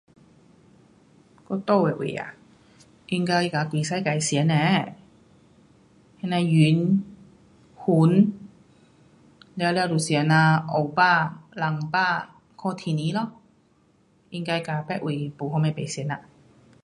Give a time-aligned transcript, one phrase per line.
[1.47, 2.33] 我住的位啊，
[3.05, 4.95] 应该跟几世纪一同呢。
[6.21, 7.03] 那样云，
[7.87, 8.39] 云，
[9.53, 13.33] 了了都祥呐，黑白，蓝白看天气咯，
[14.31, 16.21] 应该跟别位没什么不同啦。